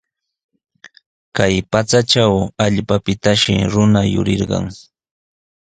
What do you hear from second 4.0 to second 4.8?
yurirqan.